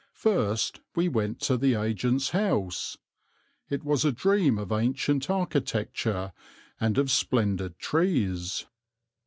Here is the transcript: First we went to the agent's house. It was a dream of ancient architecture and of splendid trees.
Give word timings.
First 0.15 0.79
we 0.95 1.07
went 1.07 1.39
to 1.41 1.57
the 1.57 1.75
agent's 1.75 2.31
house. 2.31 2.97
It 3.69 3.83
was 3.83 4.03
a 4.03 4.11
dream 4.11 4.57
of 4.57 4.71
ancient 4.71 5.29
architecture 5.29 6.33
and 6.79 6.97
of 6.97 7.11
splendid 7.11 7.77
trees. 7.77 8.65